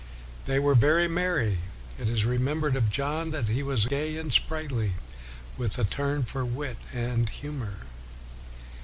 They 0.45 0.57
were 0.57 0.73
very 0.73 1.07
merry. 1.07 1.59
It 1.99 2.09
is 2.09 2.25
remembered 2.25 2.75
of 2.75 2.89
John 2.89 3.29
that 3.29 3.49
he 3.49 3.61
was" 3.61 3.85
gay 3.85 4.17
and 4.17 4.33
sprightly, 4.33 4.93
with 5.59 5.77
a 5.77 5.83
turn 5.83 6.23
for 6.23 6.43
wit 6.43 6.77
and 6.91 7.29
humor." 7.29 7.75